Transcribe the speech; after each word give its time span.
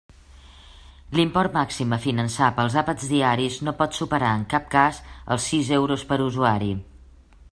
L'import 1.17 1.57
màxim 1.57 1.93
a 1.97 1.99
finançar 2.05 2.47
pels 2.61 2.77
àpats 2.83 3.11
diaris 3.11 3.59
no 3.67 3.75
pot 3.83 3.99
superar 3.99 4.33
en 4.39 4.47
cap 4.55 4.67
cas 4.77 5.03
els 5.37 5.49
sis 5.53 5.73
euros 5.81 6.07
per 6.13 6.23
usuari. 6.31 6.73